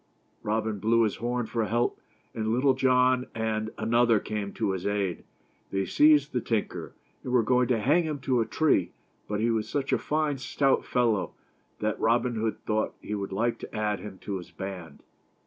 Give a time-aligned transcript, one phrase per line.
[0.41, 2.01] Robin blew his horn for help,
[2.33, 5.25] and Little John and another came to his aid.
[5.69, 8.93] They seized the tinker, and were going to hang him to a tree,
[9.27, 11.35] but ne was such a fine, stout fellow
[11.81, 15.03] that Robin Hood thought he would like to add him to his band.